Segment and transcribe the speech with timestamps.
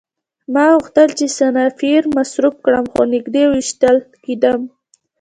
[0.53, 4.61] ما غوښتل چې سنایپر مصروف کړم خو نږدې ویشتل کېدم